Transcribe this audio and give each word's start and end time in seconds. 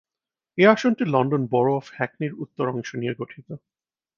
এই 0.57 0.67
আসনটি 0.67 1.03
London 1.05 1.43
borough 1.47 1.71
of 1.75 1.85
হ্যাকনির 1.95 2.33
উত্তর 2.43 2.65
অংশ 2.67 2.89
নিয়ে 2.95 3.13
গঠিত। 3.13 3.47